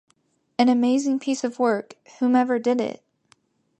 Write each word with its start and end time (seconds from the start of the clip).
An 0.57 0.67
amazing 0.67 1.19
piece 1.19 1.43
of 1.43 1.59
work, 1.59 1.93
whomever 2.17 2.57
did 2.57 2.81
it'. 2.81 3.03